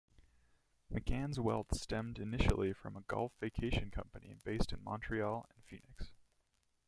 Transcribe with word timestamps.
McCann's 0.91 1.39
wealth 1.39 1.77
stemmed 1.77 2.17
initially 2.17 2.73
from 2.73 2.97
a 2.97 3.01
golf 3.01 3.33
vacation 3.39 3.91
company, 3.91 4.35
based 4.43 4.73
in 4.73 4.83
Montreal 4.83 5.45
and 5.47 5.63
Phoenix. 5.63 6.11